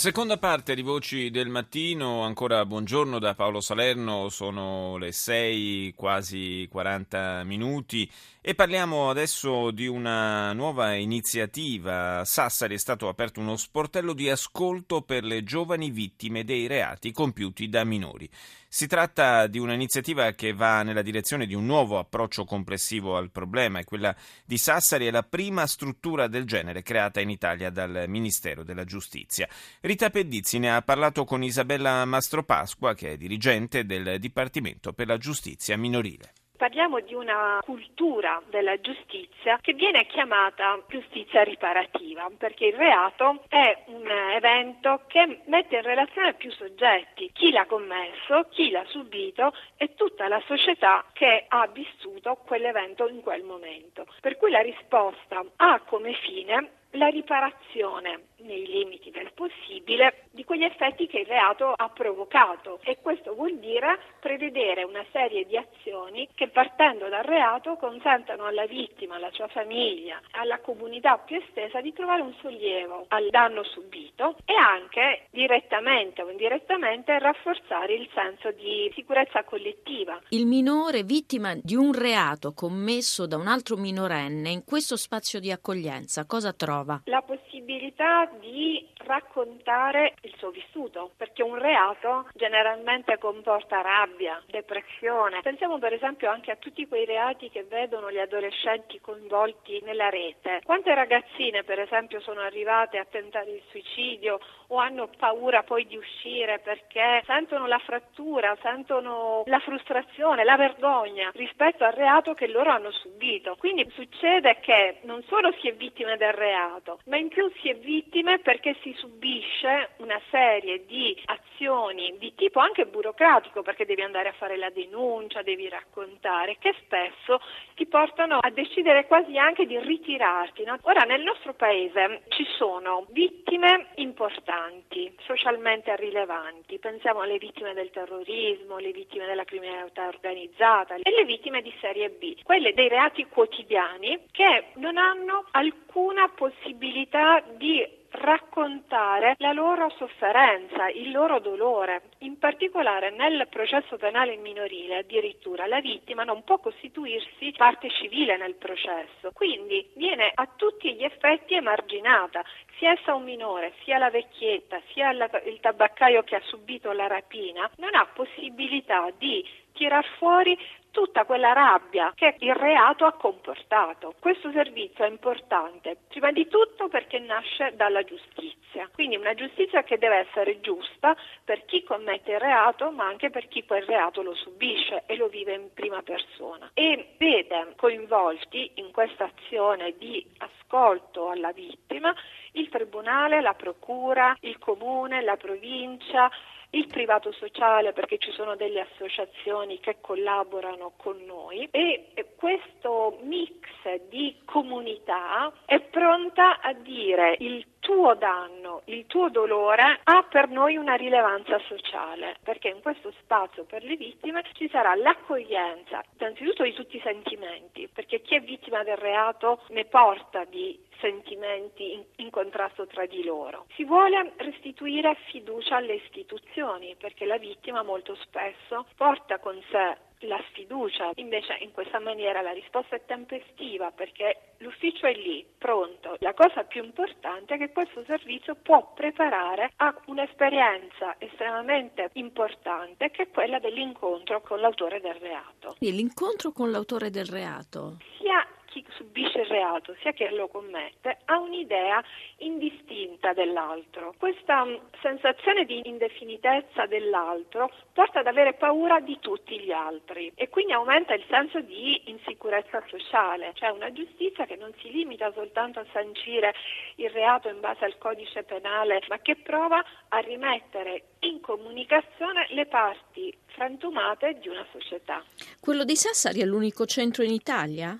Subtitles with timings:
[0.00, 6.66] Seconda parte di Voci del Mattino, ancora buongiorno da Paolo Salerno, sono le 6, quasi
[6.70, 8.10] 40 minuti
[8.40, 12.24] e parliamo adesso di una nuova iniziativa.
[12.24, 17.68] Sassari è stato aperto uno sportello di ascolto per le giovani vittime dei reati compiuti
[17.68, 18.26] da minori.
[18.72, 23.80] Si tratta di un'iniziativa che va nella direzione di un nuovo approccio complessivo al problema
[23.80, 28.62] e quella di Sassari è la prima struttura del genere creata in Italia dal Ministero
[28.62, 29.48] della Giustizia.
[29.80, 35.18] Rita Pedizzi ne ha parlato con Isabella Mastropasqua, che è dirigente del Dipartimento per la
[35.18, 36.30] Giustizia minorile.
[36.60, 43.84] Parliamo di una cultura della giustizia che viene chiamata giustizia riparativa, perché il reato è
[43.86, 49.94] un evento che mette in relazione più soggetti, chi l'ha commesso, chi l'ha subito e
[49.94, 54.04] tutta la società che ha vissuto quell'evento in quel momento.
[54.20, 60.64] Per cui la risposta ha come fine la riparazione nei limiti del possibile di quegli
[60.64, 66.28] effetti che il reato ha provocato e questo vuol dire prevedere una serie di azioni
[66.34, 71.92] che partendo dal reato consentano alla vittima, alla sua famiglia, alla comunità più estesa di
[71.92, 78.90] trovare un sollievo al danno subito e anche direttamente o indirettamente rafforzare il senso di
[78.94, 80.18] sicurezza collettiva.
[80.30, 85.50] Il minore vittima di un reato commesso da un altro minorenne in questo spazio di
[85.50, 86.79] accoglienza cosa trova?
[86.80, 87.00] Trova?
[87.04, 95.40] La possibilità di raccontare il suo vissuto, perché un reato generalmente comporta rabbia, depressione.
[95.42, 100.60] Pensiamo per esempio anche a tutti quei reati che vedono gli adolescenti coinvolti nella rete.
[100.64, 104.38] Quante ragazzine per esempio sono arrivate a tentare il suicidio
[104.68, 111.30] o hanno paura poi di uscire perché sentono la frattura, sentono la frustrazione, la vergogna
[111.34, 113.56] rispetto al reato che loro hanno subito.
[113.58, 117.74] Quindi succede che non solo si è vittime del reato, ma in più si è
[117.74, 124.28] vittime perché si subisce una serie di azioni di tipo anche burocratico, perché devi andare
[124.28, 127.40] a fare la denuncia, devi raccontare, che spesso
[127.74, 130.64] ti portano a decidere quasi anche di ritirarti.
[130.64, 130.78] No?
[130.82, 136.78] Ora nel nostro paese ci sono vittime importanti socialmente rilevanti.
[136.78, 142.10] Pensiamo alle vittime del terrorismo, alle vittime della criminalità organizzata e le vittime di serie
[142.10, 150.88] B, quelle dei reati quotidiani che non hanno alcuna possibilità di raccontare la loro sofferenza,
[150.88, 152.02] il loro dolore.
[152.18, 158.54] In particolare nel processo penale minorile addirittura la vittima non può costituirsi parte civile nel
[158.54, 162.44] processo, quindi viene a tutti gli effetti emarginata,
[162.78, 167.70] sia essa un minore, sia la vecchietta, sia il tabaccaio che ha subito la rapina,
[167.76, 169.46] non ha possibilità di
[169.80, 170.58] tirar fuori
[170.90, 174.14] tutta quella rabbia che il reato ha comportato.
[174.18, 179.96] Questo servizio è importante, prima di tutto perché nasce dalla giustizia, quindi una giustizia che
[179.96, 184.34] deve essere giusta per chi commette il reato, ma anche per chi quel reato lo
[184.34, 191.30] subisce e lo vive in prima persona e vede coinvolti in questa azione di ascolto
[191.30, 192.14] alla vittima
[192.52, 196.28] il tribunale, la procura, il comune, la provincia,
[196.70, 202.04] il privato sociale perché ci sono delle associazioni che collaborano con noi e
[202.36, 203.66] questo mix
[204.08, 210.76] di comunità è pronta a dire il tuo danno, il tuo dolore ha per noi
[210.76, 216.72] una rilevanza sociale, perché in questo spazio per le vittime ci sarà l'accoglienza, innanzitutto di
[216.72, 222.30] tutti i sentimenti, perché chi è vittima del reato ne porta di sentimenti in, in,
[222.30, 223.66] contrasto tra di loro.
[223.74, 230.42] Si vuole restituire fiducia alle istituzioni perché la vittima molto spesso porta con sé la
[230.50, 236.16] sfiducia, invece in questa maniera la risposta è tempestiva perché l'ufficio è lì, pronto.
[236.18, 243.22] La cosa più importante è che questo servizio può preparare a un'esperienza estremamente importante che
[243.22, 245.76] è quella dell'incontro con l'autore del reato.
[245.78, 247.98] E l'incontro con l'autore del reato?
[248.18, 248.39] Sia
[248.70, 252.02] chi subisce il reato, sia chi lo commette, ha un'idea
[252.38, 254.14] indistinta dell'altro.
[254.16, 260.48] Questa mm, sensazione di indefinitezza dell'altro porta ad avere paura di tutti gli altri e
[260.48, 265.80] quindi aumenta il senso di insicurezza sociale, cioè una giustizia che non si limita soltanto
[265.80, 266.54] a sancire
[266.96, 272.66] il reato in base al codice penale, ma che prova a rimettere in comunicazione le
[272.66, 275.22] parti frantumate di una società.
[275.60, 277.98] Quello di Sassari è l'unico centro in Italia?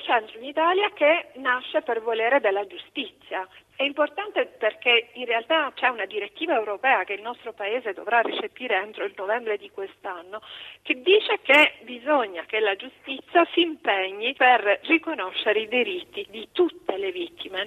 [0.00, 3.46] Centro in Italia che nasce per volere della giustizia.
[3.74, 8.76] È importante perché in realtà c'è una direttiva europea che il nostro Paese dovrà recepire
[8.76, 10.40] entro il novembre di quest'anno
[10.82, 16.96] che dice che bisogna che la giustizia si impegni per riconoscere i diritti di tutte
[16.96, 17.60] le vittime,